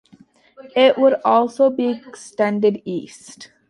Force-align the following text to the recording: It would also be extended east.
It 0.75 0.97
would 0.97 1.21
also 1.23 1.69
be 1.69 1.89
extended 1.91 2.81
east. 2.85 3.51